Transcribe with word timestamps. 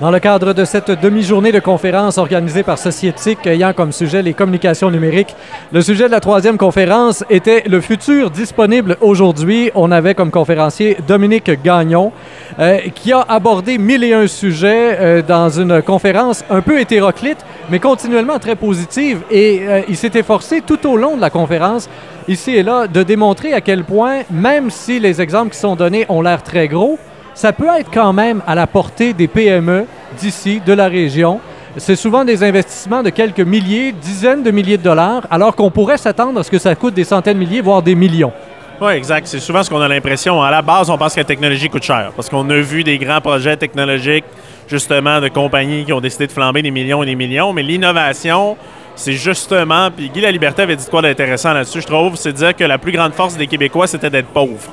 Dans 0.00 0.12
le 0.12 0.20
cadre 0.20 0.52
de 0.52 0.64
cette 0.64 0.92
demi-journée 0.92 1.50
de 1.50 1.58
conférence 1.58 2.18
organisée 2.18 2.62
par 2.62 2.78
Sociétique 2.78 3.44
ayant 3.48 3.72
comme 3.72 3.90
sujet 3.90 4.22
les 4.22 4.32
communications 4.32 4.92
numériques, 4.92 5.34
le 5.72 5.80
sujet 5.80 6.06
de 6.06 6.12
la 6.12 6.20
troisième 6.20 6.56
conférence 6.56 7.24
était 7.30 7.64
le 7.66 7.80
futur 7.80 8.30
disponible 8.30 8.96
aujourd'hui. 9.00 9.72
On 9.74 9.90
avait 9.90 10.14
comme 10.14 10.30
conférencier 10.30 10.98
Dominique 11.08 11.50
Gagnon 11.64 12.12
euh, 12.60 12.78
qui 12.94 13.12
a 13.12 13.22
abordé 13.22 13.76
mille 13.76 14.04
et 14.04 14.12
un 14.12 14.28
sujets 14.28 14.96
euh, 15.00 15.20
dans 15.20 15.48
une 15.48 15.82
conférence 15.82 16.44
un 16.48 16.60
peu 16.60 16.78
hétéroclite 16.78 17.44
mais 17.68 17.80
continuellement 17.80 18.38
très 18.38 18.54
positive 18.54 19.22
et 19.32 19.62
euh, 19.66 19.82
il 19.88 19.96
s'est 19.96 20.12
efforcé 20.14 20.60
tout 20.64 20.86
au 20.86 20.96
long 20.96 21.16
de 21.16 21.20
la 21.20 21.30
conférence 21.30 21.90
ici 22.28 22.52
et 22.54 22.62
là 22.62 22.86
de 22.86 23.02
démontrer 23.02 23.52
à 23.52 23.60
quel 23.60 23.82
point 23.82 24.20
même 24.30 24.70
si 24.70 25.00
les 25.00 25.20
exemples 25.20 25.50
qui 25.50 25.58
sont 25.58 25.74
donnés 25.74 26.06
ont 26.08 26.22
l'air 26.22 26.44
très 26.44 26.68
gros, 26.68 27.00
ça 27.38 27.52
peut 27.52 27.68
être 27.78 27.88
quand 27.94 28.12
même 28.12 28.42
à 28.48 28.56
la 28.56 28.66
portée 28.66 29.12
des 29.12 29.28
PME 29.28 29.86
d'ici, 30.18 30.60
de 30.66 30.72
la 30.72 30.88
région. 30.88 31.38
C'est 31.76 31.94
souvent 31.94 32.24
des 32.24 32.42
investissements 32.42 33.00
de 33.00 33.10
quelques 33.10 33.38
milliers, 33.38 33.92
dizaines 33.92 34.42
de 34.42 34.50
milliers 34.50 34.76
de 34.76 34.82
dollars, 34.82 35.22
alors 35.30 35.54
qu'on 35.54 35.70
pourrait 35.70 35.98
s'attendre 35.98 36.40
à 36.40 36.42
ce 36.42 36.50
que 36.50 36.58
ça 36.58 36.74
coûte 36.74 36.94
des 36.94 37.04
centaines 37.04 37.34
de 37.34 37.38
milliers, 37.38 37.60
voire 37.60 37.80
des 37.80 37.94
millions. 37.94 38.32
Oui, 38.80 38.94
exact. 38.94 39.28
C'est 39.28 39.38
souvent 39.38 39.62
ce 39.62 39.70
qu'on 39.70 39.80
a 39.80 39.86
l'impression. 39.86 40.42
À 40.42 40.50
la 40.50 40.62
base, 40.62 40.90
on 40.90 40.98
pense 40.98 41.14
que 41.14 41.20
la 41.20 41.24
technologie 41.24 41.68
coûte 41.68 41.84
cher 41.84 42.10
parce 42.16 42.28
qu'on 42.28 42.50
a 42.50 42.56
vu 42.56 42.82
des 42.82 42.98
grands 42.98 43.20
projets 43.20 43.56
technologiques, 43.56 44.24
justement, 44.66 45.20
de 45.20 45.28
compagnies 45.28 45.84
qui 45.84 45.92
ont 45.92 46.00
décidé 46.00 46.26
de 46.26 46.32
flamber 46.32 46.62
des 46.62 46.72
millions 46.72 47.04
et 47.04 47.06
des 47.06 47.14
millions. 47.14 47.52
Mais 47.52 47.62
l'innovation, 47.62 48.56
c'est 48.96 49.12
justement, 49.12 49.92
puis 49.96 50.10
Guy 50.10 50.22
Liberté 50.22 50.62
avait 50.62 50.74
dit 50.74 50.86
quoi 50.90 51.02
d'intéressant 51.02 51.52
là-dessus, 51.52 51.82
je 51.82 51.86
trouve, 51.86 52.16
c'est 52.16 52.32
de 52.32 52.38
dire 52.38 52.56
que 52.56 52.64
la 52.64 52.78
plus 52.78 52.90
grande 52.90 53.12
force 53.12 53.36
des 53.36 53.46
Québécois, 53.46 53.86
c'était 53.86 54.10
d'être 54.10 54.26
pauvres. 54.26 54.72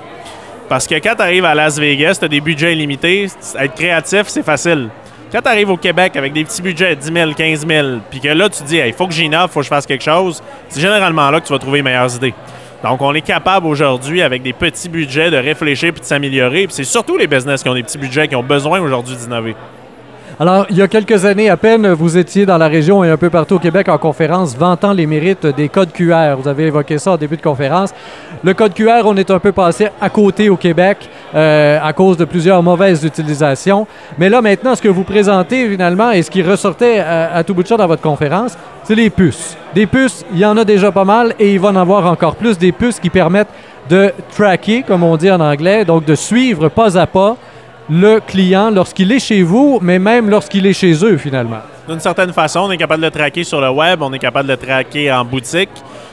Parce 0.68 0.88
que 0.88 0.96
quand 0.96 1.16
tu 1.16 1.22
arrives 1.22 1.46
à 1.46 1.54
Las 1.54 1.78
Vegas, 1.78 2.18
tu 2.20 2.26
as 2.26 2.28
des 2.28 2.42
budgets 2.42 2.74
illimités, 2.74 3.28
être 3.60 3.76
créatif, 3.76 4.24
c'est 4.28 4.44
facile. 4.44 4.90
Quand 5.32 5.42
tu 5.42 5.48
arrives 5.48 5.70
au 5.70 5.78
Québec 5.78 6.16
avec 6.16 6.34
des 6.34 6.44
petits 6.44 6.62
budgets, 6.62 6.96
10 6.96 7.12
000, 7.14 7.34
15 7.34 7.68
000, 7.68 7.88
puis 8.10 8.20
que 8.20 8.30
là, 8.30 8.50
tu 8.50 8.64
dis, 8.64 8.78
il 8.78 8.94
faut 8.94 9.08
que 9.08 9.14
j'innove, 9.14 9.52
faut 9.52 9.60
que 9.60 9.66
je 9.66 9.70
fasse 9.70 9.86
quelque 9.86 10.04
chose, 10.04 10.42
c'est 10.70 10.82
généralement 10.82 11.30
là 11.30 11.40
que 11.40 11.46
tu 11.46 11.54
vas 11.54 11.60
trouver 11.60 11.80
les 11.80 11.84
meilleures 11.84 12.16
idées. 12.16 12.34
Donc, 12.84 13.02
on 13.02 13.14
est 13.14 13.22
capable 13.22 13.66
aujourd'hui, 13.68 14.22
avec 14.22 14.44
des 14.44 14.54
petits 14.54 14.90
budgets, 14.90 15.32
de 15.32 15.38
réfléchir 15.38 15.92
puis 15.92 16.02
de 16.02 16.06
s'améliorer. 16.06 16.68
Puis 16.68 16.76
c'est 16.76 16.84
surtout 16.84 17.18
les 17.18 17.28
business 17.28 17.64
qui 17.64 17.70
ont 17.70 17.74
des 17.74 17.84
petits 17.84 17.98
budgets 17.98 18.28
qui 18.28 18.36
ont 18.36 18.44
besoin 18.44 18.80
aujourd'hui 18.80 19.16
d'innover. 19.16 19.56
Alors, 20.38 20.66
il 20.70 20.76
y 20.76 20.82
a 20.82 20.90
quelques 20.90 21.24
années 21.24 21.50
à 21.50 21.56
peine, 21.56 21.88
vous 21.94 22.18
étiez 22.18 22.46
dans 22.46 22.58
la 22.58 22.68
région 22.68 23.06
et 23.06 23.10
un 23.10 23.16
peu 23.16 23.30
partout 23.30 23.56
au 23.56 23.60
Québec 23.60 23.88
en 23.88 23.98
conférence 23.98 24.54
vantant 24.54 24.92
les 24.92 25.06
mérites 25.06 25.46
des 25.48 25.70
codes 25.70 25.94
QR. 25.94 26.36
Vous 26.38 26.50
avez 26.50 26.66
évoqué 26.66 26.98
ça 26.98 27.14
en 27.14 27.18
début 27.18 27.38
de 27.38 27.42
conférence. 27.42 27.94
Le 28.44 28.54
code 28.54 28.74
QR, 28.74 29.04
on 29.06 29.16
est 29.16 29.32
un 29.32 29.40
peu 29.40 29.54
passé 29.54 29.88
à 30.02 30.10
côté 30.10 30.50
au 30.50 30.58
Québec 30.58 31.10
euh, 31.34 31.80
à 31.82 31.94
cause 31.94 32.18
de 32.18 32.26
plusieurs 32.26 32.62
mauvaises 32.62 33.06
utilisations. 33.06 33.88
Mais 34.18 34.28
là, 34.28 34.42
maintenant, 34.42 34.76
ce 34.76 34.82
que 34.82 34.90
vous 34.90 35.06
présentez 35.06 35.70
finalement 35.70 36.12
et 36.12 36.22
ce 36.22 36.30
qui 36.30 36.44
ressortait 36.44 37.00
à, 37.00 37.42
tout 37.46 37.54
bout 37.54 37.64
de 37.64 37.70
champ 37.70 37.78
dans 37.78 37.88
votre 37.88 38.02
conférence, 38.02 38.58
c'est 38.84 38.96
les 38.96 39.10
puces. 39.10 39.56
Des 39.74 39.86
puces, 39.86 40.26
il 40.34 40.40
y 40.40 40.46
en 40.46 40.58
a 40.58 40.66
déjà 40.66 40.92
pas 40.92 41.06
mal 41.06 41.34
et 41.40 41.54
il 41.54 41.62
va 41.62 41.70
en 41.70 41.78
avoir 41.78 42.08
encore 42.08 42.36
plus. 42.36 42.58
Des 42.58 42.74
puces 42.74 43.00
qui 43.00 43.10
permettent 43.10 43.54
de 43.90 44.12
tracker, 44.36 44.84
comme 44.84 45.04
on 45.04 45.16
dit 45.16 45.32
en 45.32 45.40
anglais, 45.40 45.86
donc 45.86 46.04
de 46.04 46.16
suivre 46.16 46.68
pas 46.68 46.98
à 46.98 47.08
pas 47.08 47.38
le 47.90 48.20
client 48.20 48.72
lorsqu'il 48.72 49.12
est 49.12 49.20
chez 49.20 49.44
vous, 49.44 49.80
mais 49.82 50.00
même 50.00 50.30
lorsqu'il 50.30 50.66
est 50.66 50.74
chez 50.74 50.94
eux 51.06 51.18
finalement. 51.18 51.60
D'une 51.88 52.00
certaine 52.00 52.34
façon, 52.34 52.62
on 52.62 52.72
est 52.72 52.78
capable 52.78 53.02
de 53.02 53.08
le 53.08 53.12
traquer 53.12 53.44
sur 53.44 53.62
le 53.62 53.70
web, 53.70 54.02
on 54.02 54.12
est 54.12 54.20
capable 54.20 54.48
de 54.48 54.54
le 54.54 54.58
traquer 54.58 55.12
en 55.12 55.24
boutique. 55.24 55.70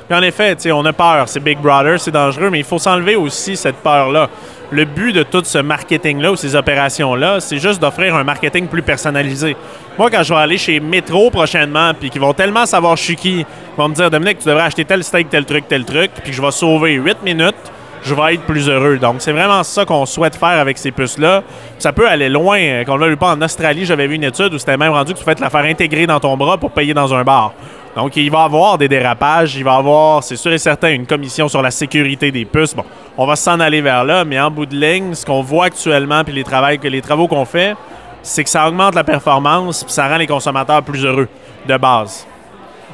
Puis 0.07 0.19
en 0.19 0.23
effet, 0.23 0.55
on 0.73 0.85
a 0.85 0.93
peur, 0.93 1.29
c'est 1.29 1.41
Big 1.41 1.59
Brother, 1.59 1.99
c'est 1.99 2.11
dangereux, 2.11 2.51
mais 2.51 2.59
il 2.59 2.65
faut 2.65 2.79
s'enlever 2.79 3.17
aussi 3.17 3.57
cette 3.57 3.77
peur-là. 3.77 4.29
Le 4.71 4.85
but 4.85 5.13
de 5.13 5.23
tout 5.23 5.43
ce 5.45 5.59
marketing-là 5.59 6.33
ou 6.33 6.37
ces 6.37 6.55
opérations-là, 6.57 7.41
c'est 7.41 7.59
juste 7.59 7.81
d'offrir 7.81 8.17
un 8.17 8.25
marketing 8.25 8.67
plus 8.67 8.83
personnalisé. 8.83 9.57
Moi, 9.99 10.11
quand 10.11 10.23
je 10.23 10.35
vais 10.35 10.41
aller 10.41 10.59
chez 10.59 10.81
Metro 10.81 11.31
prochainement, 11.31 11.93
puis 11.99 12.11
qu'ils 12.11 12.21
vont 12.21 12.33
tellement 12.35 12.67
savoir 12.67 12.97
je 12.97 13.03
suis 13.03 13.17
qui, 13.17 13.41
ils 13.41 13.47
vont 13.79 13.89
me 13.89 13.95
dire 13.95 14.11
Dominique, 14.11 14.39
tu 14.39 14.49
devrais 14.49 14.65
acheter 14.65 14.85
tel 14.85 15.05
steak, 15.05 15.31
tel 15.31 15.47
truc, 15.47 15.69
tel 15.69 15.85
truc, 15.85 16.11
puis 16.23 16.33
je 16.33 16.43
vais 16.43 16.51
sauver 16.51 16.95
8 16.95 17.23
minutes 17.23 17.72
je 18.03 18.15
vais 18.15 18.35
être 18.35 18.43
plus 18.43 18.69
heureux. 18.69 18.99
Donc, 18.99 19.17
c'est 19.19 19.33
vraiment 19.33 19.63
ça 19.63 19.85
qu'on 19.85 20.07
souhaite 20.07 20.37
faire 20.37 20.59
avec 20.59 20.79
ces 20.79 20.91
puces-là. 20.91 21.43
Ça 21.79 21.93
peut 21.93 22.09
aller 22.09 22.29
loin. 22.29 22.85
Comme 22.85 23.01
là, 23.01 23.17
pas 23.17 23.33
en 23.33 23.43
Australie, 23.43 23.85
j'avais 23.85 24.07
vu 24.07 24.17
une 24.17 24.25
étude 24.25 24.53
où 24.53 24.59
c'était 24.59 24.77
même 24.77 24.93
rendu 24.93 25.13
que 25.13 25.19
tu 25.19 25.25
pouvais 25.25 25.37
te 25.37 25.41
la 25.41 25.51
faire 25.51 25.65
intégrer 25.65 26.07
dans 26.07 26.21
ton 26.21 26.37
bras 26.37 26.59
pour 26.59 26.71
payer 26.73 26.95
dans 26.95 27.15
un 27.15 27.23
bar. 27.23 27.53
Donc, 27.95 28.17
il 28.17 28.31
va 28.31 28.41
y 28.41 28.45
avoir 28.45 28.79
des 28.79 28.89
dérapages, 28.89 29.55
il 29.55 29.65
va 29.65 29.75
y 29.75 29.79
avoir, 29.79 30.25
c'est 30.25 30.37
sûr 30.37 30.53
et 30.53 30.59
certain, 30.59 30.91
une 30.91 31.07
commission 31.07 31.47
sur 31.49 31.61
la 31.61 31.71
sécurité 31.71 32.31
des 32.31 32.47
puces. 32.47 32.75
Bon, 32.75 32.85
on 33.19 33.27
va 33.27 33.37
s'en 33.37 33.61
aller 33.61 33.83
vers 33.83 34.05
là, 34.05 34.25
mais 34.25 34.41
en 34.41 34.51
bout 34.51 34.65
de 34.65 34.75
ligne, 34.75 35.15
ce 35.15 35.27
qu'on 35.27 35.43
voit 35.43 35.67
actuellement, 35.67 36.25
puis 36.25 36.33
les, 36.33 36.45
travaux, 36.45 36.79
les 36.83 37.03
travaux 37.03 37.29
qu'on 37.29 37.45
fait, 37.45 37.77
c'est 38.23 38.45
que 38.45 38.51
ça 38.51 38.67
augmente 38.67 38.95
la 38.95 39.05
performance, 39.05 39.85
puis 39.85 39.93
ça 39.93 40.09
rend 40.09 40.17
les 40.17 40.27
consommateurs 40.27 40.83
plus 40.83 41.05
heureux 41.05 41.29
de 41.69 41.77
base. 41.77 42.27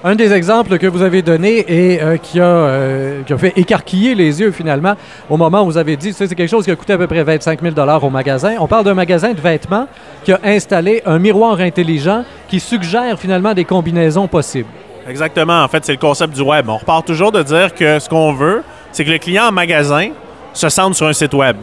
Un 0.05 0.15
des 0.15 0.33
exemples 0.33 0.79
que 0.79 0.87
vous 0.87 1.03
avez 1.03 1.23
donné 1.23 1.65
et 1.67 2.01
euh, 2.01 2.17
qui, 2.19 2.39
a, 2.39 2.45
euh, 2.45 3.23
qui, 3.25 3.33
a, 3.33 3.39
fait 3.39 3.53
écarquiller 3.57 4.15
les 4.15 4.41
yeux 4.41 4.53
finalement 4.53 4.95
au 5.29 5.37
moment 5.37 5.63
où 5.63 5.67
vous 5.67 5.77
avez 5.77 5.97
dit, 5.97 6.13
c'est 6.13 6.33
quelque 6.37 6.49
chose 6.49 6.65
qui 6.65 6.71
a 6.71 6.77
coûté 6.77 6.93
à 6.93 6.99
peu 6.99 7.09
près 7.09 7.25
25 7.25 7.61
000 7.61 7.75
au 8.03 8.11
magasin. 8.11 8.55
On 8.61 8.69
parle 8.69 8.85
d'un 8.85 8.95
magasin 8.95 9.33
de 9.33 9.41
vêtements 9.41 9.89
qui 10.23 10.33
a 10.33 10.39
installé 10.45 11.03
un 11.05 11.19
miroir 11.19 11.59
intelligent 11.59 12.25
qui 12.47 12.61
suggère 12.61 13.19
finalement 13.19 13.55
des 13.55 13.65
combinaisons 13.65 14.29
possibles. 14.29 14.69
Exactement. 15.09 15.65
En 15.65 15.69
fait, 15.69 15.85
c'est 15.85 15.93
le 15.93 15.99
concept 15.99 16.33
du 16.33 16.43
web. 16.43 16.69
On 16.69 16.77
repart 16.77 17.05
toujours 17.05 17.33
de 17.33 17.43
dire 17.43 17.75
que 17.75 17.99
ce 17.99 18.09
qu'on 18.09 18.33
veut, 18.33 18.63
c'est 18.93 19.05
que 19.05 19.11
le 19.11 19.19
client 19.19 19.49
en 19.49 19.53
magasin 19.53 20.11
se 20.53 20.69
sente 20.69 20.95
sur 20.95 21.07
un 21.07 21.13
site 21.13 21.35
web. 21.35 21.57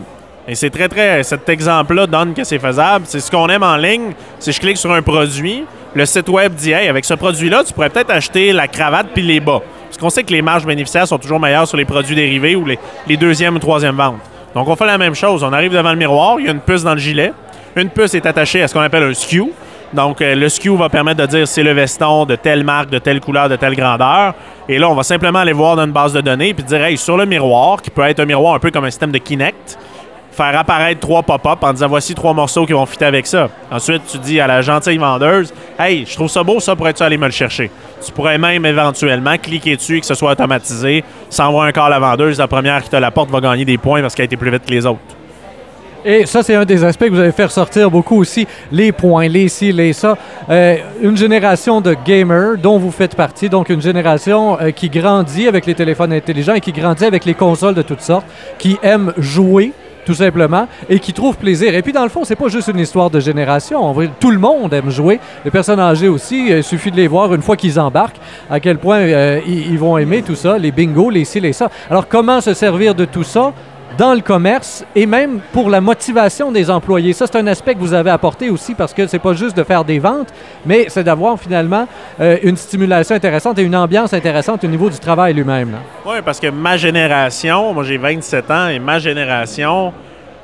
Et 0.45 0.55
c'est 0.55 0.69
très, 0.69 0.89
très. 0.89 1.23
Cet 1.23 1.47
exemple-là 1.47 2.05
donne 2.05 2.33
que 2.33 2.43
c'est 2.43 2.59
faisable. 2.59 3.05
C'est 3.07 3.21
ce 3.21 3.31
qu'on 3.31 3.47
aime 3.47 3.63
en 3.63 3.77
ligne. 3.77 4.11
Si 4.39 4.51
je 4.51 4.59
clique 4.59 4.77
sur 4.77 4.91
un 4.91 5.01
produit, 5.01 5.63
le 5.95 6.05
site 6.05 6.29
web 6.29 6.53
dit 6.53 6.71
Hey, 6.71 6.87
avec 6.87 7.05
ce 7.05 7.13
produit-là, 7.13 7.63
tu 7.63 7.73
pourrais 7.73 7.89
peut-être 7.89 8.11
acheter 8.11 8.51
la 8.51 8.67
cravate 8.67 9.07
puis 9.13 9.23
les 9.23 9.39
bas. 9.39 9.61
Parce 9.85 9.97
qu'on 9.97 10.09
sait 10.09 10.23
que 10.23 10.33
les 10.33 10.41
marges 10.41 10.65
bénéficiaires 10.65 11.07
sont 11.07 11.17
toujours 11.17 11.39
meilleures 11.39 11.67
sur 11.67 11.77
les 11.77 11.85
produits 11.85 12.15
dérivés 12.15 12.55
ou 12.55 12.65
les, 12.65 12.77
les 13.07 13.17
deuxième 13.17 13.55
ou 13.55 13.59
troisième 13.59 13.95
ventes. 13.95 14.19
Donc, 14.53 14.67
on 14.67 14.75
fait 14.75 14.85
la 14.85 14.97
même 14.97 15.15
chose. 15.15 15.43
On 15.43 15.53
arrive 15.53 15.71
devant 15.71 15.91
le 15.91 15.97
miroir, 15.97 16.35
il 16.39 16.45
y 16.45 16.49
a 16.49 16.51
une 16.51 16.59
puce 16.59 16.83
dans 16.83 16.93
le 16.93 16.99
gilet. 16.99 17.31
Une 17.75 17.89
puce 17.89 18.13
est 18.13 18.25
attachée 18.25 18.61
à 18.61 18.67
ce 18.67 18.73
qu'on 18.73 18.81
appelle 18.81 19.03
un 19.03 19.13
SKU. 19.13 19.51
Donc, 19.93 20.21
euh, 20.21 20.35
le 20.35 20.49
SKU 20.49 20.75
va 20.75 20.89
permettre 20.89 21.21
de 21.21 21.25
dire 21.27 21.47
c'est 21.47 21.63
le 21.63 21.71
veston 21.71 22.25
de 22.25 22.35
telle 22.35 22.65
marque, 22.65 22.89
de 22.89 22.99
telle 22.99 23.21
couleur, 23.21 23.47
de 23.47 23.55
telle 23.55 23.75
grandeur. 23.75 24.33
Et 24.67 24.77
là, 24.77 24.89
on 24.89 24.95
va 24.95 25.03
simplement 25.03 25.39
aller 25.39 25.53
voir 25.53 25.77
dans 25.77 25.85
une 25.85 25.91
base 25.91 26.11
de 26.11 26.21
données 26.21 26.53
puis 26.53 26.63
dire, 26.63 26.83
hey, 26.83 26.97
sur 26.97 27.15
le 27.15 27.25
miroir, 27.25 27.81
qui 27.81 27.89
peut 27.89 28.01
être 28.01 28.19
un 28.19 28.25
miroir 28.25 28.55
un 28.55 28.59
peu 28.59 28.71
comme 28.71 28.83
un 28.83 28.89
système 28.89 29.11
de 29.11 29.17
Kinect, 29.17 29.77
faire 30.35 30.57
apparaître 30.59 30.99
trois 30.99 31.23
pop-up 31.23 31.59
en 31.61 31.73
disant 31.73 31.87
voici 31.87 32.13
trois 32.13 32.33
morceaux 32.33 32.65
qui 32.65 32.73
vont 32.73 32.85
fitter 32.85 33.05
avec 33.05 33.25
ça. 33.25 33.49
Ensuite, 33.71 34.01
tu 34.11 34.17
dis 34.17 34.39
à 34.39 34.47
la 34.47 34.61
gentille 34.61 34.97
vendeuse 34.97 35.53
Hey, 35.79 36.05
je 36.05 36.15
trouve 36.15 36.29
ça 36.29 36.43
beau, 36.43 36.59
ça 36.59 36.75
pourrais-tu 36.75 37.03
aller 37.03 37.17
me 37.17 37.25
le 37.25 37.31
chercher? 37.31 37.71
Tu 38.05 38.11
pourrais 38.11 38.37
même 38.37 38.65
éventuellement 38.65 39.37
cliquer 39.37 39.77
dessus 39.77 39.99
que 39.99 40.05
ce 40.05 40.13
soit 40.13 40.31
automatisé. 40.31 41.03
Sans 41.29 41.51
voir 41.51 41.65
un 41.65 41.71
à 41.71 41.89
la 41.89 41.99
vendeuse, 41.99 42.37
la 42.37 42.47
première 42.47 42.83
qui 42.83 42.89
te 42.89 42.95
la 42.95 43.11
porte 43.11 43.29
va 43.29 43.39
gagner 43.39 43.65
des 43.65 43.77
points 43.77 44.01
parce 44.01 44.13
qu'elle 44.13 44.23
a 44.23 44.25
été 44.25 44.37
plus 44.37 44.51
vite 44.51 44.65
que 44.65 44.71
les 44.71 44.85
autres. 44.85 44.99
Et 46.07 46.27
ça, 46.27 46.43
c'est 46.43 46.53
un 46.53 46.65
des 46.65 46.83
aspects 46.83 47.05
que 47.05 47.09
vous 47.09 47.19
avez 47.19 47.31
fait 47.31 47.45
ressortir 47.45 47.89
beaucoup 47.89 48.19
aussi, 48.19 48.45
les 48.71 48.91
points, 48.91 49.27
les 49.27 49.47
ci, 49.47 49.71
les 49.71 49.91
ça. 49.91 50.15
Euh, 50.51 50.77
une 51.01 51.17
génération 51.17 51.81
de 51.81 51.95
gamers 52.05 52.57
dont 52.61 52.77
vous 52.77 52.91
faites 52.91 53.15
partie, 53.15 53.49
donc 53.49 53.69
une 53.69 53.81
génération 53.81 54.61
euh, 54.61 54.69
qui 54.69 54.89
grandit 54.89 55.47
avec 55.47 55.65
les 55.65 55.73
téléphones 55.73 56.13
intelligents 56.13 56.53
et 56.53 56.61
qui 56.61 56.71
grandit 56.71 57.05
avec 57.05 57.25
les 57.25 57.33
consoles 57.33 57.73
de 57.73 57.81
toutes 57.81 58.01
sortes, 58.01 58.27
qui 58.59 58.77
aime 58.83 59.13
jouer 59.17 59.73
tout 60.05 60.13
simplement, 60.13 60.67
et 60.89 60.99
qui 60.99 61.13
trouvent 61.13 61.37
plaisir. 61.37 61.73
Et 61.75 61.81
puis, 61.81 61.91
dans 61.91 62.03
le 62.03 62.09
fond, 62.09 62.23
c'est 62.23 62.35
pas 62.35 62.47
juste 62.47 62.67
une 62.69 62.79
histoire 62.79 63.09
de 63.09 63.19
génération. 63.19 63.93
Tout 64.19 64.31
le 64.31 64.39
monde 64.39 64.73
aime 64.73 64.89
jouer. 64.89 65.19
Les 65.43 65.51
personnes 65.51 65.79
âgées 65.79 66.07
aussi, 66.07 66.47
il 66.49 66.63
suffit 66.63 66.91
de 66.91 66.95
les 66.95 67.07
voir 67.07 67.33
une 67.33 67.41
fois 67.41 67.57
qu'ils 67.57 67.79
embarquent, 67.79 68.19
à 68.49 68.59
quel 68.59 68.77
point 68.77 68.99
euh, 68.99 69.39
ils, 69.45 69.77
vont 69.77 69.97
aimer 69.97 70.21
tout 70.21 70.35
ça, 70.35 70.57
les 70.57 70.71
bingos, 70.71 71.09
les 71.09 71.25
ci, 71.25 71.39
les 71.39 71.53
ça. 71.53 71.69
Alors, 71.89 72.07
comment 72.07 72.41
se 72.41 72.53
servir 72.53 72.95
de 72.95 73.05
tout 73.05 73.23
ça? 73.23 73.53
Dans 73.97 74.13
le 74.13 74.21
commerce 74.21 74.83
et 74.95 75.05
même 75.05 75.39
pour 75.53 75.69
la 75.69 75.81
motivation 75.81 76.51
des 76.51 76.69
employés. 76.69 77.13
Ça, 77.13 77.27
c'est 77.27 77.37
un 77.37 77.47
aspect 77.47 77.75
que 77.75 77.79
vous 77.79 77.93
avez 77.93 78.09
apporté 78.09 78.49
aussi 78.49 78.73
parce 78.73 78.93
que 78.93 79.07
c'est 79.07 79.19
pas 79.19 79.33
juste 79.33 79.55
de 79.55 79.63
faire 79.63 79.83
des 79.83 79.99
ventes, 79.99 80.33
mais 80.65 80.85
c'est 80.89 81.03
d'avoir 81.03 81.39
finalement 81.39 81.87
euh, 82.19 82.37
une 82.43 82.57
stimulation 82.57 83.15
intéressante 83.15 83.57
et 83.59 83.63
une 83.63 83.75
ambiance 83.75 84.13
intéressante 84.13 84.63
au 84.63 84.67
niveau 84.67 84.89
du 84.89 84.99
travail 84.99 85.33
lui-même. 85.33 85.77
Oui, 86.05 86.17
parce 86.23 86.39
que 86.39 86.47
ma 86.47 86.77
génération, 86.77 87.73
moi 87.73 87.83
j'ai 87.83 87.97
27 87.97 88.51
ans 88.51 88.67
et 88.67 88.79
ma 88.79 88.99
génération, 88.99 89.93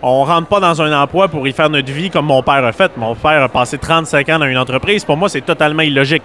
on 0.01 0.23
rentre 0.23 0.47
pas 0.47 0.59
dans 0.59 0.81
un 0.81 1.01
emploi 1.01 1.27
pour 1.27 1.47
y 1.47 1.53
faire 1.53 1.69
notre 1.69 1.91
vie 1.91 2.09
comme 2.09 2.25
mon 2.25 2.41
père 2.41 2.65
a 2.65 2.71
fait. 2.71 2.91
Mon 2.97 3.15
père 3.15 3.43
a 3.43 3.49
passé 3.49 3.77
35 3.77 4.29
ans 4.29 4.39
dans 4.39 4.45
une 4.45 4.57
entreprise. 4.57 5.05
Pour 5.05 5.17
moi, 5.17 5.29
c'est 5.29 5.41
totalement 5.41 5.83
illogique. 5.83 6.23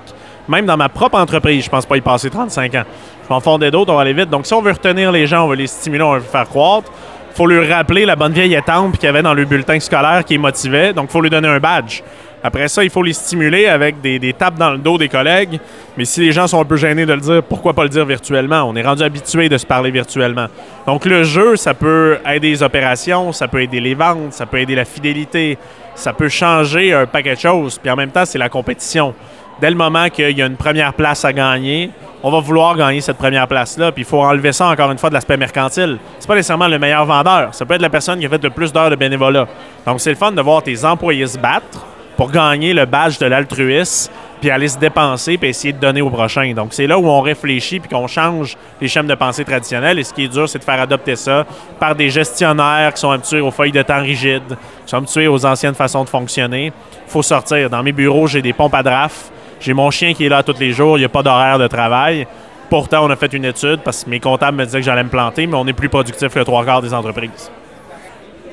Même 0.48 0.66
dans 0.66 0.76
ma 0.76 0.88
propre 0.88 1.18
entreprise, 1.18 1.64
je 1.64 1.70
pense 1.70 1.86
pas 1.86 1.96
y 1.96 2.00
passer 2.00 2.30
35 2.30 2.74
ans. 2.74 2.84
Je 3.24 3.28
vais 3.28 3.34
en 3.34 3.40
fonder 3.40 3.70
d'autres, 3.70 3.92
on 3.92 3.96
va 3.96 4.02
aller 4.02 4.12
vite. 4.12 4.30
Donc, 4.30 4.46
si 4.46 4.54
on 4.54 4.62
veut 4.62 4.72
retenir 4.72 5.10
les 5.10 5.26
gens, 5.26 5.44
on 5.44 5.48
veut 5.48 5.56
les 5.56 5.66
stimuler, 5.66 6.02
on 6.02 6.12
veut 6.12 6.20
les 6.20 6.24
faire 6.24 6.48
croître, 6.48 6.90
faut 7.34 7.46
lui 7.46 7.70
rappeler 7.70 8.06
la 8.06 8.16
bonne 8.16 8.32
vieille 8.32 8.54
étampe 8.54 8.96
qu'il 8.96 9.04
y 9.04 9.08
avait 9.08 9.22
dans 9.22 9.34
le 9.34 9.44
bulletin 9.44 9.78
scolaire 9.80 10.24
qui 10.24 10.38
motivait. 10.38 10.92
Donc, 10.92 11.10
faut 11.10 11.20
lui 11.20 11.30
donner 11.30 11.48
un 11.48 11.58
badge. 11.58 12.02
Après 12.46 12.68
ça, 12.68 12.84
il 12.84 12.90
faut 12.90 13.02
les 13.02 13.12
stimuler 13.12 13.66
avec 13.66 14.00
des, 14.00 14.20
des, 14.20 14.32
tapes 14.32 14.56
dans 14.56 14.70
le 14.70 14.78
dos 14.78 14.98
des 14.98 15.08
collègues. 15.08 15.58
Mais 15.96 16.04
si 16.04 16.20
les 16.20 16.30
gens 16.30 16.46
sont 16.46 16.60
un 16.60 16.64
peu 16.64 16.76
gênés 16.76 17.04
de 17.04 17.12
le 17.12 17.20
dire, 17.20 17.42
pourquoi 17.42 17.72
pas 17.74 17.82
le 17.82 17.88
dire 17.88 18.04
virtuellement? 18.04 18.62
On 18.62 18.76
est 18.76 18.82
rendu 18.82 19.02
habitué 19.02 19.48
de 19.48 19.58
se 19.58 19.66
parler 19.66 19.90
virtuellement. 19.90 20.46
Donc 20.86 21.06
le 21.06 21.24
jeu, 21.24 21.56
ça 21.56 21.74
peut 21.74 22.18
aider 22.24 22.50
les 22.50 22.62
opérations, 22.62 23.32
ça 23.32 23.48
peut 23.48 23.62
aider 23.62 23.80
les 23.80 23.94
ventes, 23.94 24.32
ça 24.32 24.46
peut 24.46 24.60
aider 24.60 24.76
la 24.76 24.84
fidélité. 24.84 25.58
ça 25.96 26.12
peut 26.12 26.28
changer 26.28 26.92
un 26.92 27.06
paquet 27.06 27.34
de 27.34 27.40
choses. 27.40 27.78
Puis 27.78 27.90
en 27.90 27.96
même 27.96 28.12
temps, 28.12 28.24
c'est 28.24 28.38
la 28.38 28.48
compétition. 28.48 29.12
Dès 29.60 29.70
le 29.70 29.76
moment 29.76 30.08
qu'il 30.10 30.36
y 30.36 30.42
a 30.42 30.46
une 30.46 30.56
première 30.56 30.92
place 30.92 31.24
à 31.24 31.32
gagner, 31.32 31.90
on 32.22 32.30
va 32.30 32.40
vouloir 32.40 32.76
gagner 32.76 33.00
cette 33.00 33.16
première 33.16 33.48
place-là. 33.48 33.92
Puis 33.92 34.02
il 34.02 34.06
faut 34.06 34.22
enlever 34.22 34.52
ça 34.52 34.66
encore 34.66 34.90
une 34.90 34.98
fois 34.98 35.08
de 35.08 35.14
l'aspect 35.14 35.36
mercantile. 35.36 35.98
C'est 36.18 36.28
pas 36.28 36.34
nécessairement 36.34 36.68
le 36.68 36.78
meilleur 36.78 37.06
vendeur. 37.06 37.54
Ça 37.54 37.64
peut 37.64 37.74
être 37.74 37.82
la 37.82 37.90
personne 37.90 38.18
qui 38.18 38.26
a 38.26 38.28
fait 38.28 38.42
le 38.42 38.50
plus 38.50 38.72
d'heures 38.72 38.90
de 38.90 38.96
bénévolat. 38.96 39.46
Donc 39.86 40.00
c'est 40.00 40.10
le 40.10 40.16
fun 40.16 40.32
de 40.32 40.42
voir 40.42 40.62
tes 40.62 40.84
employés 40.84 41.26
se 41.26 41.38
battre 41.38 41.86
pour 42.16 42.30
gagner 42.30 42.72
le 42.72 42.86
badge 42.86 43.18
de 43.18 43.26
l'altruisme, 43.26 44.10
puis 44.40 44.50
aller 44.50 44.68
se 44.68 44.78
dépenser, 44.78 45.36
puis 45.36 45.50
essayer 45.50 45.72
de 45.72 45.78
donner 45.78 46.00
au 46.00 46.10
prochain. 46.10 46.52
Donc, 46.54 46.72
c'est 46.72 46.86
là 46.86 46.98
où 46.98 47.06
on 47.06 47.20
réfléchit, 47.20 47.80
puis 47.80 47.88
qu'on 47.88 48.06
change 48.06 48.56
les 48.80 48.88
schèmes 48.88 49.06
de 49.06 49.14
pensée 49.14 49.44
traditionnels. 49.44 49.98
Et 49.98 50.04
ce 50.04 50.12
qui 50.12 50.24
est 50.24 50.28
dur, 50.28 50.48
c'est 50.48 50.58
de 50.58 50.64
faire 50.64 50.80
adopter 50.80 51.16
ça 51.16 51.44
par 51.78 51.94
des 51.94 52.08
gestionnaires 52.10 52.92
qui 52.94 53.00
sont 53.00 53.10
habitués 53.10 53.40
aux 53.40 53.50
feuilles 53.50 53.72
de 53.72 53.82
temps 53.82 54.00
rigides, 54.00 54.56
qui 54.84 54.90
sont 54.90 54.98
habitués 54.98 55.28
aux 55.28 55.44
anciennes 55.44 55.74
façons 55.74 56.04
de 56.04 56.08
fonctionner. 56.08 56.72
Faut 57.06 57.22
sortir. 57.22 57.68
Dans 57.70 57.82
mes 57.82 57.92
bureaux, 57.92 58.26
j'ai 58.26 58.42
des 58.42 58.52
pompes 58.52 58.74
à 58.74 58.82
draft. 58.82 59.32
J'ai 59.60 59.72
mon 59.74 59.90
chien 59.90 60.14
qui 60.14 60.26
est 60.26 60.28
là 60.28 60.42
tous 60.42 60.58
les 60.58 60.72
jours. 60.72 60.98
Il 60.98 61.00
n'y 61.00 61.06
a 61.06 61.10
pas 61.10 61.22
d'horaire 61.22 61.58
de 61.58 61.66
travail. 61.66 62.26
Pourtant, 62.68 63.06
on 63.06 63.10
a 63.10 63.16
fait 63.16 63.32
une 63.32 63.44
étude 63.44 63.80
parce 63.84 64.04
que 64.04 64.10
mes 64.10 64.20
comptables 64.20 64.58
me 64.58 64.64
disaient 64.64 64.80
que 64.80 64.84
j'allais 64.84 65.04
me 65.04 65.08
planter, 65.08 65.46
mais 65.46 65.56
on 65.56 65.66
est 65.66 65.72
plus 65.72 65.88
productif 65.88 66.32
que 66.32 66.40
trois 66.40 66.64
quarts 66.64 66.82
des 66.82 66.92
entreprises. 66.92 67.50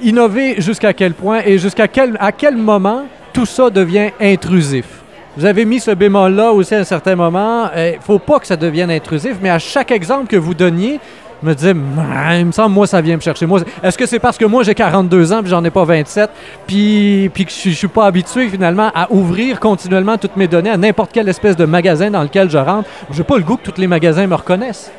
Innover 0.02 0.62
jusqu'à 0.62 0.94
quel 0.94 1.14
point 1.14 1.42
et 1.46 1.58
jusqu'à 1.58 1.88
quel, 1.88 2.18
quel 2.38 2.58
moment 2.58 3.06
tout 3.32 3.46
ça 3.46 3.70
devient 3.70 4.12
intrusif? 4.22 4.86
Vous 5.36 5.46
avez 5.46 5.66
mis 5.66 5.80
ce 5.80 5.90
bémol-là 5.90 6.52
aussi 6.52 6.76
à 6.76 6.80
un 6.80 6.84
certain 6.84 7.16
moment. 7.16 7.72
Il 7.76 7.96
ne 7.96 8.02
faut 8.02 8.20
pas 8.20 8.40
que 8.40 8.46
ça 8.46 8.56
devienne 8.56 8.92
intrusif, 8.92 9.38
mais 9.42 9.50
à 9.50 9.58
chaque 9.58 9.90
exemple 9.90 10.28
que 10.28 10.36
vous 10.36 10.54
donniez, 10.54 11.00
me 11.44 11.54
disais, 11.54 11.72
il 11.72 12.46
me 12.46 12.52
semble, 12.52 12.74
moi, 12.74 12.88
ça 12.88 13.02
vient 13.02 13.16
me 13.16 13.22
chercher. 13.22 13.46
Moi, 13.46 13.62
est-ce 13.82 13.98
que 13.98 14.06
c'est 14.06 14.20
parce 14.20 14.38
que 14.38 14.46
moi, 14.46 14.64
j'ai 14.64 14.76
42 14.76 15.34
ans 15.34 15.42
puis 15.42 15.50
j'en 15.50 15.64
ai 15.64 15.70
pas 15.70 15.84
27, 15.84 16.30
puis, 16.68 17.30
puis 17.34 17.46
que 17.46 17.52
je 17.52 17.70
ne 17.70 17.74
suis 17.74 17.88
pas 17.88 18.06
habitué 18.06 18.50
finalement 18.50 18.92
à 18.94 19.12
ouvrir 19.12 19.60
continuellement 19.60 20.18
toutes 20.18 20.36
mes 20.36 20.48
données 20.48 20.70
à 20.70 20.78
n'importe 20.78 21.12
quelle 21.12 21.30
espèce 21.30 21.56
de 21.56 21.66
magasin 21.66 22.10
dans 22.10 22.24
lequel 22.24 22.50
je 22.50 22.58
rentre? 22.58 22.90
Je 23.12 23.18
n'ai 23.18 23.24
pas 23.24 23.38
le 23.38 23.44
goût 23.44 23.58
que 23.58 23.70
tous 23.70 23.80
les 23.80 23.88
magasins 23.88 24.28
me 24.28 24.36
reconnaissent. 24.36 24.92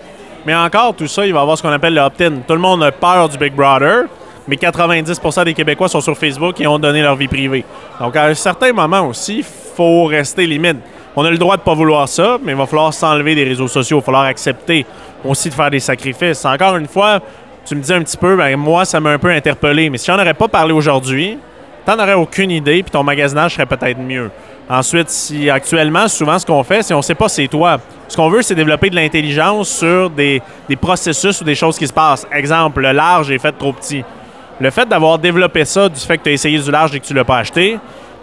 Mais 0.46 0.54
encore, 0.54 0.94
tout 0.94 1.06
ça, 1.06 1.26
il 1.26 1.32
va 1.32 1.40
y 1.40 1.42
avoir 1.42 1.56
ce 1.56 1.62
qu'on 1.62 1.70
appelle 1.70 1.94
le 1.94 2.00
opt-in. 2.02 2.32
Tout 2.46 2.54
le 2.54 2.60
monde 2.60 2.82
a 2.82 2.92
peur 2.92 3.28
du 3.28 3.38
Big 3.38 3.54
Brother 3.54 4.04
mais 4.46 4.56
90% 4.56 5.44
des 5.44 5.54
Québécois 5.54 5.88
sont 5.88 6.00
sur 6.00 6.16
Facebook 6.16 6.60
et 6.60 6.66
ont 6.66 6.78
donné 6.78 7.02
leur 7.02 7.16
vie 7.16 7.28
privée. 7.28 7.64
Donc, 8.00 8.16
à 8.16 8.26
un 8.26 8.34
certain 8.34 8.72
moment 8.72 9.08
aussi, 9.08 9.38
il 9.38 9.44
faut 9.44 10.04
rester 10.04 10.46
limite. 10.46 10.78
On 11.16 11.24
a 11.24 11.30
le 11.30 11.38
droit 11.38 11.56
de 11.56 11.60
ne 11.60 11.64
pas 11.64 11.74
vouloir 11.74 12.08
ça, 12.08 12.38
mais 12.42 12.52
il 12.52 12.58
va 12.58 12.66
falloir 12.66 12.92
s'enlever 12.92 13.34
des 13.34 13.44
réseaux 13.44 13.68
sociaux. 13.68 13.98
Il 13.98 14.00
va 14.00 14.04
falloir 14.04 14.24
accepter 14.24 14.84
aussi 15.24 15.48
de 15.48 15.54
faire 15.54 15.70
des 15.70 15.80
sacrifices. 15.80 16.44
Encore 16.44 16.76
une 16.76 16.88
fois, 16.88 17.20
tu 17.64 17.76
me 17.76 17.80
dis 17.80 17.92
un 17.92 18.02
petit 18.02 18.16
peu, 18.16 18.36
ben, 18.36 18.56
moi, 18.56 18.84
ça 18.84 18.98
m'a 18.98 19.10
un 19.10 19.18
peu 19.18 19.30
interpellé. 19.30 19.90
Mais 19.90 19.98
si 19.98 20.06
j'en 20.06 20.18
aurais 20.18 20.34
pas 20.34 20.48
parlé 20.48 20.72
aujourd'hui, 20.72 21.38
tu 21.86 21.90
n'en 21.90 22.02
aurais 22.02 22.14
aucune 22.14 22.50
idée, 22.50 22.82
puis 22.82 22.90
ton 22.90 23.04
magasinage 23.04 23.54
serait 23.54 23.66
peut-être 23.66 23.98
mieux. 23.98 24.30
Ensuite, 24.68 25.10
si 25.10 25.48
actuellement, 25.50 26.08
souvent, 26.08 26.38
ce 26.38 26.46
qu'on 26.46 26.64
fait, 26.64 26.82
c'est 26.82 26.94
on 26.94 27.02
sait 27.02 27.14
pas 27.14 27.28
c'est 27.28 27.46
toi. 27.46 27.78
Ce 28.08 28.16
qu'on 28.16 28.30
veut, 28.30 28.42
c'est 28.42 28.54
développer 28.54 28.90
de 28.90 28.96
l'intelligence 28.96 29.68
sur 29.68 30.10
des, 30.10 30.42
processus 30.80 31.40
ou 31.40 31.44
des 31.44 31.54
choses 31.54 31.78
qui 31.78 31.86
se 31.86 31.92
passent. 31.92 32.26
Exemple, 32.32 32.80
le 32.80 32.92
large 32.92 33.30
est 33.30 33.38
fait 33.38 33.52
trop 33.52 33.72
petit 33.72 34.04
le 34.60 34.70
fait 34.70 34.88
d'avoir 34.88 35.18
développé 35.18 35.64
ça 35.64 35.88
du 35.88 36.00
fait 36.00 36.18
que 36.18 36.24
tu 36.24 36.28
as 36.30 36.32
essayé 36.32 36.58
du 36.58 36.70
large 36.70 36.94
et 36.94 37.00
que 37.00 37.04
tu 37.04 37.14
l'as 37.14 37.24
pas 37.24 37.38
acheté, 37.38 37.78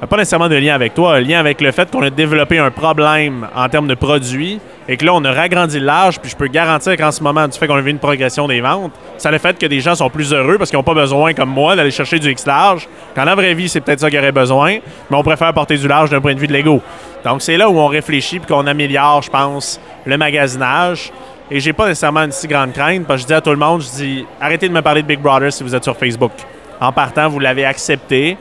pas 0.08 0.18
nécessairement 0.18 0.50
de 0.50 0.56
lien 0.56 0.74
avec 0.74 0.96
toi, 0.96 1.16
un 1.16 1.20
lien 1.20 1.40
avec 1.40 1.62
le 1.62 1.72
fait 1.72 1.92
qu'on 1.92 2.02
a 2.02 2.10
développé 2.10 2.58
un 2.58 2.72
problème 2.72 3.48
en 3.56 3.70
termes 3.70 3.88
de 3.88 3.94
produits 3.94 4.60
et 4.88 4.98
que 4.98 5.06
là, 5.06 5.14
on 5.14 5.24
a 5.24 5.32
ragrandi 5.32 5.80
large, 5.80 6.20
puis 6.20 6.32
je 6.32 6.36
peux 6.36 6.48
garantir 6.48 6.98
qu'en 6.98 7.12
ce 7.12 7.22
moment, 7.22 7.48
du 7.48 7.58
fait 7.58 7.68
qu'on 7.68 7.76
a 7.76 7.82
vu 7.82 7.92
une 7.92 8.00
progression 8.00 8.48
des 8.48 8.62
ventes, 8.62 8.92
ça 9.18 9.30
le 9.30 9.38
fait 9.38 9.58
que 9.60 9.68
des 9.68 9.80
gens 9.80 9.94
sont 9.94 10.10
plus 10.10 10.34
heureux 10.34 10.58
parce 10.58 10.72
qu'ils 10.72 10.80
n'ont 10.80 10.84
pas 10.84 10.96
besoin, 10.96 11.34
comme 11.34 11.52
moi, 11.52 11.76
d'aller 11.76 11.92
chercher 11.92 12.18
du 12.18 12.32
X 12.32 12.48
large. 12.48 12.90
Quand 13.16 13.24
la 13.24 13.36
vraie 13.36 13.54
vie, 13.54 13.70
c'est 13.70 13.80
peut-être 13.82 14.00
ça 14.00 14.10
qu'ils 14.10 14.18
auraient 14.18 14.32
besoin, 14.32 14.80
mais 15.10 15.18
on 15.18 15.24
préfère 15.24 15.54
porter 15.54 15.78
du 15.78 15.88
large 15.88 16.10
d'un 16.10 16.20
point 16.20 16.34
de 16.34 16.40
vue 16.40 16.48
de 16.48 16.54
l'ego. 16.54 16.82
Donc, 17.24 17.44
c'est 17.44 17.58
là 17.58 17.70
où 17.70 17.78
on 17.78 17.88
réfléchit 17.88 18.40
puis 18.40 18.52
qu'on 18.52 18.66
améliore, 18.66 19.22
je 19.22 19.30
pense, 19.30 19.80
le 20.06 20.18
magasinage. 20.18 21.12
Et 21.52 21.60
j'ai 21.60 21.74
pas 21.74 21.86
nécessairement 21.88 22.24
une 22.24 22.32
si 22.32 22.48
grande 22.48 22.74
crainte, 22.74 23.06
parce 23.06 23.20
que 23.20 23.22
je 23.24 23.28
dis 23.28 23.34
à 23.34 23.42
tout 23.42 23.52
le 23.52 23.58
monde, 23.58 23.82
je 23.82 24.04
dis, 24.04 24.26
arrêtez 24.40 24.68
de 24.68 24.74
me 24.74 24.82
parler 24.82 25.04
de 25.04 25.08
Big 25.08 25.20
Brother 25.20 25.54
si 25.54 25.64
vous 25.64 25.76
êtes 25.76 25.84
sur 25.84 25.96
Facebook. 25.96 26.32
En 26.80 26.92
partant, 26.92 27.30
vous 27.30 27.40
l'avez 27.40 27.66
accepté, 27.66 28.38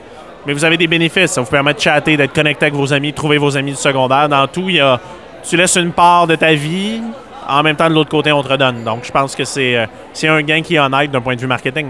mais 0.47 0.53
vous 0.53 0.65
avez 0.65 0.77
des 0.77 0.87
bénéfices. 0.87 1.33
Ça 1.33 1.41
vous 1.41 1.51
permet 1.51 1.75
de 1.75 1.81
chatter, 1.81 2.17
d'être 2.17 2.33
connecté 2.33 2.67
avec 2.67 2.75
vos 2.75 2.93
amis, 2.93 3.11
de 3.11 3.17
trouver 3.17 3.39
vos 3.39 3.57
amis 3.57 3.73
du 3.73 3.77
secondaire. 3.77 4.29
Dans 4.29 4.47
tout, 4.47 4.69
il 4.69 4.77
y 4.77 4.81
a, 4.81 5.01
tu 5.43 5.57
laisses 5.57 5.77
une 5.77 5.93
part 5.93 6.27
de 6.27 6.37
ta 6.37 6.53
vie, 6.53 7.01
en 7.49 7.63
même 7.63 7.77
temps, 7.77 7.89
de 7.89 7.95
l'autre 7.95 8.11
côté, 8.11 8.33
on 8.33 8.43
te 8.43 8.49
redonne. 8.49 8.85
Donc, 8.85 9.05
je 9.05 9.11
pense 9.11 9.35
que 9.35 9.45
c'est, 9.45 9.77
euh, 9.77 9.87
un 10.25 10.43
gain 10.43 10.63
qui 10.63 10.77
est 10.77 10.79
honnête 10.79 11.11
d'un 11.11 11.21
point 11.21 11.35
de 11.35 11.41
vue 11.41 11.47
marketing. 11.47 11.89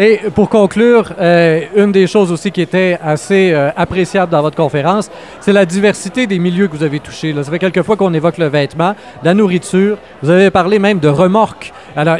Et 0.00 0.20
pour 0.32 0.48
conclure, 0.48 1.12
euh, 1.18 1.62
une 1.74 1.90
des 1.90 2.06
choses 2.06 2.30
aussi 2.30 2.52
qui 2.52 2.60
était 2.60 2.96
assez 3.02 3.50
euh, 3.52 3.70
appréciable 3.76 4.30
dans 4.30 4.42
votre 4.42 4.56
conférence, 4.56 5.10
c'est 5.40 5.52
la 5.52 5.66
diversité 5.66 6.28
des 6.28 6.38
milieux 6.38 6.68
que 6.68 6.76
vous 6.76 6.84
avez 6.84 7.00
touchés. 7.00 7.34
Ça 7.34 7.50
fait 7.50 7.58
quelques 7.58 7.82
fois 7.82 7.96
qu'on 7.96 8.14
évoque 8.14 8.38
le 8.38 8.46
vêtement, 8.46 8.94
la 9.24 9.34
nourriture. 9.34 9.98
Vous 10.22 10.30
avez 10.30 10.52
parlé 10.52 10.78
même 10.78 11.00
de 11.00 11.08
remorques. 11.08 11.72
Alors, 11.96 12.18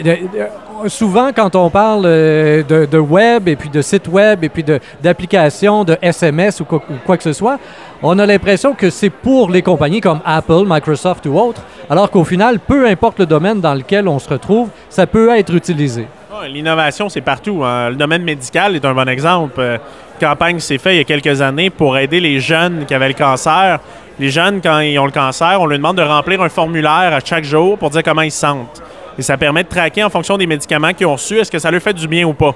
souvent, 0.87 1.33
quand 1.35 1.57
on 1.57 1.71
parle 1.71 2.05
euh, 2.07 2.63
de, 2.63 2.99
web 2.99 3.49
et 3.49 3.57
puis 3.57 3.69
de 3.69 3.83
site 3.83 4.09
web 4.09 4.45
et 4.45 4.49
puis 4.49 4.65
d'applications, 5.03 5.85
de, 5.85 5.97
SMS 6.01 6.61
ou 6.61 6.65
quoi, 6.65 7.17
que 7.17 7.23
ce 7.23 7.33
soit, 7.33 7.59
on 8.03 8.19
a 8.19 8.27
l'impression 8.27 8.75
que 8.75 8.91
c'est 8.91 9.11
pour 9.11 9.51
les 9.51 9.63
compagnies 9.63 10.01
comme 10.01 10.21
Apple, 10.25 10.65
Microsoft 10.67 11.27
ou 11.27 11.39
autres, 11.39 11.63
alors 11.91 12.11
qu'au 12.11 12.25
final, 12.25 12.61
peu 12.61 12.87
importe 12.87 13.19
le 13.19 13.27
domaine 13.27 13.61
dans 13.61 13.75
lequel 13.75 14.07
on 14.09 14.19
se 14.19 14.29
retrouve, 14.29 14.69
ça 14.89 15.07
peut 15.07 15.37
être 15.37 15.55
utilisé. 15.55 16.07
L'innovation, 16.49 17.09
c'est 17.09 17.21
partout. 17.21 17.65
Hein. 17.65 17.91
Le 17.91 17.97
domaine 17.97 18.23
médical 18.23 18.77
est 18.77 18.85
un 18.85 18.95
bon 18.95 19.09
exemple. 19.09 19.59
Une 19.59 19.65
euh, 19.65 19.79
campagne 20.21 20.61
s'est 20.61 20.79
faite 20.79 20.95
il 20.95 20.99
y 20.99 21.01
a 21.01 21.05
quelques 21.05 21.41
années 21.41 21.69
pour 21.69 21.99
aider 21.99 22.21
les 22.21 22.39
jeunes 22.39 22.85
qui 22.87 22.95
avaient 22.95 23.09
le 23.09 23.15
cancer. 23.15 23.81
Les 24.21 24.31
jeunes, 24.31 24.61
quand 24.63 24.79
ils 24.79 24.99
ont 25.01 25.07
le 25.07 25.11
cancer, 25.11 25.61
on 25.61 25.67
leur 25.67 25.79
demande 25.79 25.97
de 25.97 26.03
remplir 26.03 26.41
un 26.41 26.49
formulaire 26.49 27.13
à 27.13 27.21
chaque 27.25 27.45
jour 27.45 27.77
pour 27.77 27.91
dire 27.91 28.05
comment 28.05 28.23
ils 28.23 28.31
se 28.31 28.41
sentent. 28.41 28.83
Et 29.19 29.23
ça 29.23 29.37
permet 29.37 29.65
de 29.65 29.69
traquer 29.69 30.05
en 30.05 30.11
fonction 30.11 30.39
des 30.39 30.47
médicaments 30.47 30.93
qu'ils 30.95 31.07
ont 31.07 31.17
su, 31.17 31.39
est-ce 31.39 31.51
que 31.51 31.59
ça 31.59 31.71
leur 31.71 31.83
fait 31.83 31.93
du 31.93 32.07
bien 32.07 32.25
ou 32.25 32.33
pas? 32.33 32.55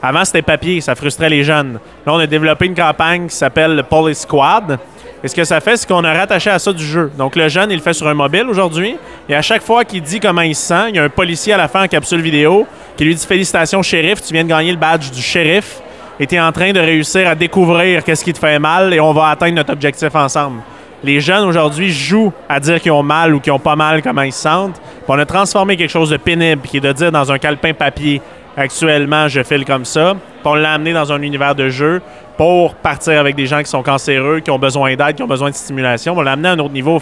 Avant, 0.00 0.24
c'était 0.24 0.42
papier, 0.42 0.80
ça 0.80 0.94
frustrait 0.94 1.28
les 1.28 1.42
jeunes. 1.42 1.80
Là, 2.06 2.12
on 2.12 2.18
a 2.18 2.26
développé 2.26 2.66
une 2.66 2.74
campagne 2.74 3.26
qui 3.26 3.34
s'appelle 3.34 3.74
le 3.74 3.82
Police 3.82 4.20
Squad. 4.20 4.78
Et 5.24 5.28
ce 5.28 5.34
que 5.34 5.42
ça 5.42 5.60
fait, 5.60 5.76
c'est 5.76 5.88
qu'on 5.88 6.04
a 6.04 6.12
rattaché 6.12 6.50
à 6.50 6.58
ça 6.58 6.72
du 6.72 6.84
jeu. 6.84 7.10
Donc, 7.18 7.34
le 7.34 7.48
jeune, 7.48 7.70
il 7.70 7.76
le 7.76 7.82
fait 7.82 7.94
sur 7.94 8.06
un 8.06 8.14
mobile 8.14 8.44
aujourd'hui. 8.48 8.96
Et 9.28 9.34
à 9.34 9.42
chaque 9.42 9.62
fois 9.62 9.84
qu'il 9.84 10.02
dit 10.02 10.20
comment 10.20 10.42
il 10.42 10.54
se 10.54 10.66
sent, 10.66 10.90
il 10.90 10.96
y 10.96 10.98
a 10.98 11.02
un 11.02 11.08
policier 11.08 11.54
à 11.54 11.56
la 11.56 11.66
fin 11.66 11.82
en 11.82 11.88
capsule 11.88 12.20
vidéo 12.20 12.66
qui 12.96 13.04
lui 13.04 13.14
dit 13.14 13.26
Félicitations, 13.26 13.82
shérif, 13.82 14.22
tu 14.22 14.32
viens 14.32 14.44
de 14.44 14.48
gagner 14.48 14.70
le 14.70 14.78
badge 14.78 15.10
du 15.10 15.22
shérif 15.22 15.80
et 16.20 16.26
tu 16.26 16.34
es 16.34 16.40
en 16.40 16.52
train 16.52 16.72
de 16.72 16.80
réussir 16.80 17.28
à 17.28 17.34
découvrir 17.34 18.04
qu'est-ce 18.04 18.24
qui 18.24 18.32
te 18.32 18.38
fait 18.38 18.58
mal 18.58 18.94
et 18.94 19.00
on 19.00 19.12
va 19.12 19.30
atteindre 19.30 19.56
notre 19.56 19.72
objectif 19.72 20.14
ensemble. 20.14 20.60
Les 21.06 21.20
jeunes 21.20 21.44
aujourd'hui 21.44 21.92
jouent 21.92 22.32
à 22.48 22.58
dire 22.58 22.80
qu'ils 22.80 22.90
ont 22.90 23.04
mal 23.04 23.32
ou 23.32 23.38
qu'ils 23.38 23.52
ont 23.52 23.60
pas 23.60 23.76
mal, 23.76 24.02
comment 24.02 24.22
ils 24.22 24.32
se 24.32 24.42
sentent. 24.42 24.82
On 25.06 25.16
a 25.16 25.24
transformé 25.24 25.76
quelque 25.76 25.88
chose 25.88 26.10
de 26.10 26.16
pénible, 26.16 26.62
qui 26.62 26.78
est 26.78 26.80
de 26.80 26.90
dire 26.90 27.12
dans 27.12 27.30
un 27.30 27.38
calepin 27.38 27.74
papier 27.74 28.20
actuellement, 28.56 29.28
je 29.28 29.44
file 29.44 29.64
comme 29.64 29.84
ça. 29.84 30.14
Puis 30.14 30.52
on 30.52 30.92
dans 30.92 31.12
un 31.12 31.22
univers 31.22 31.54
de 31.54 31.68
jeu 31.68 32.02
pour 32.36 32.74
partir 32.74 33.20
avec 33.20 33.36
des 33.36 33.46
gens 33.46 33.60
qui 33.60 33.70
sont 33.70 33.84
cancéreux, 33.84 34.40
qui 34.40 34.50
ont 34.50 34.58
besoin 34.58 34.96
d'aide, 34.96 35.14
qui 35.14 35.22
ont 35.22 35.28
besoin 35.28 35.50
de 35.50 35.54
stimulation. 35.54 36.14
On 36.16 36.22
l'a 36.22 36.32
amené 36.32 36.48
à 36.48 36.52
un 36.52 36.58
autre 36.58 36.74
niveau. 36.74 37.00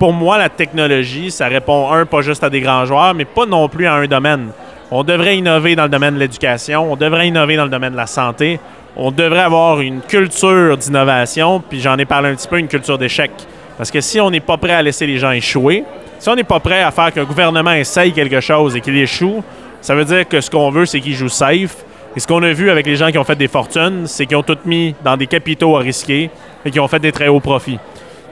Pour 0.00 0.12
moi, 0.12 0.36
la 0.36 0.48
technologie, 0.48 1.30
ça 1.30 1.46
répond, 1.46 1.92
un, 1.92 2.06
pas 2.06 2.22
juste 2.22 2.42
à 2.42 2.50
des 2.50 2.60
grands 2.60 2.86
joueurs, 2.86 3.14
mais 3.14 3.24
pas 3.24 3.46
non 3.46 3.68
plus 3.68 3.86
à 3.86 3.94
un 3.94 4.06
domaine. 4.06 4.48
On 4.90 5.04
devrait 5.04 5.36
innover 5.36 5.76
dans 5.76 5.84
le 5.84 5.90
domaine 5.90 6.14
de 6.14 6.18
l'éducation, 6.18 6.90
on 6.90 6.96
devrait 6.96 7.28
innover 7.28 7.54
dans 7.54 7.64
le 7.64 7.70
domaine 7.70 7.92
de 7.92 7.96
la 7.96 8.08
santé, 8.08 8.58
on 8.98 9.12
devrait 9.12 9.40
avoir 9.40 9.80
une 9.80 10.00
culture 10.00 10.76
d'innovation, 10.76 11.62
puis 11.66 11.80
j'en 11.80 11.96
ai 11.98 12.04
parlé 12.04 12.30
un 12.30 12.34
petit 12.34 12.48
peu, 12.48 12.58
une 12.58 12.66
culture 12.66 12.98
d'échec. 12.98 13.30
Parce 13.76 13.92
que 13.92 14.00
si 14.00 14.20
on 14.20 14.28
n'est 14.28 14.40
pas 14.40 14.56
prêt 14.56 14.72
à 14.72 14.82
laisser 14.82 15.06
les 15.06 15.18
gens 15.18 15.30
échouer, 15.30 15.84
si 16.18 16.28
on 16.28 16.34
n'est 16.34 16.42
pas 16.42 16.58
prêt 16.58 16.82
à 16.82 16.90
faire 16.90 17.12
qu'un 17.12 17.22
gouvernement 17.22 17.72
essaye 17.72 18.12
quelque 18.12 18.40
chose 18.40 18.74
et 18.74 18.80
qu'il 18.80 18.98
échoue, 18.98 19.44
ça 19.80 19.94
veut 19.94 20.04
dire 20.04 20.26
que 20.26 20.40
ce 20.40 20.50
qu'on 20.50 20.70
veut, 20.70 20.84
c'est 20.84 21.00
qu'il 21.00 21.14
joue 21.14 21.28
safe. 21.28 21.76
Et 22.16 22.20
ce 22.20 22.26
qu'on 22.26 22.42
a 22.42 22.52
vu 22.52 22.70
avec 22.70 22.86
les 22.86 22.96
gens 22.96 23.12
qui 23.12 23.18
ont 23.18 23.24
fait 23.24 23.36
des 23.36 23.46
fortunes, 23.46 24.08
c'est 24.08 24.26
qu'ils 24.26 24.36
ont 24.36 24.42
tout 24.42 24.58
mis 24.64 24.96
dans 25.04 25.16
des 25.16 25.28
capitaux 25.28 25.76
à 25.76 25.80
risquer 25.80 26.28
et 26.64 26.70
qui 26.72 26.80
ont 26.80 26.88
fait 26.88 26.98
des 26.98 27.12
très 27.12 27.28
hauts 27.28 27.38
profits. 27.38 27.78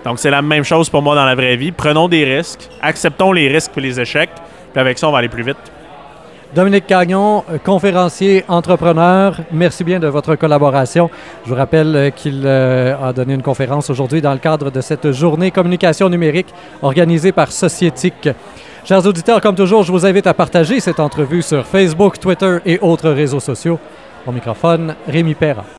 Donc, 0.04 0.18
c'est 0.18 0.30
la 0.30 0.42
même 0.42 0.64
chose 0.64 0.90
pour 0.90 1.02
moi 1.02 1.14
dans 1.14 1.24
la 1.24 1.36
vraie 1.36 1.54
vie. 1.54 1.70
Prenons 1.70 2.08
des 2.08 2.24
risques, 2.24 2.68
acceptons 2.82 3.30
les 3.30 3.46
risques 3.46 3.70
et 3.76 3.80
les 3.80 4.00
échecs, 4.00 4.30
puis 4.72 4.80
avec 4.80 4.98
ça, 4.98 5.08
on 5.08 5.12
va 5.12 5.18
aller 5.18 5.28
plus 5.28 5.44
vite. 5.44 5.56
Dominique 6.56 6.86
Cagnon, 6.86 7.44
conférencier, 7.64 8.42
entrepreneur, 8.48 9.38
merci 9.52 9.84
bien 9.84 10.00
de 10.00 10.06
votre 10.06 10.36
collaboration. 10.36 11.10
Je 11.44 11.50
vous 11.50 11.54
rappelle 11.54 11.94
euh, 11.94 12.08
qu'il 12.08 12.44
euh, 12.46 12.96
a 12.96 13.12
donné 13.12 13.34
une 13.34 13.42
conférence 13.42 13.90
aujourd'hui 13.90 14.22
dans 14.22 14.32
le 14.32 14.38
cadre 14.38 14.70
de 14.70 14.80
cette 14.80 15.12
journée 15.12 15.50
communication 15.50 16.08
numérique 16.08 16.46
organisée 16.80 17.30
par 17.30 17.52
Sociétique. 17.52 18.30
Chers 18.86 19.04
auditeurs, 19.04 19.42
comme 19.42 19.54
toujours, 19.54 19.82
je 19.82 19.92
vous 19.92 20.06
invite 20.06 20.26
à 20.26 20.32
partager 20.32 20.80
cette 20.80 20.98
entrevue 20.98 21.42
sur 21.42 21.66
Facebook, 21.66 22.18
Twitter 22.18 22.56
et 22.64 22.78
autres 22.80 23.10
réseaux 23.10 23.40
sociaux. 23.40 23.78
Au 24.26 24.32
microphone, 24.32 24.94
Rémi 25.06 25.34
Perra. 25.34 25.66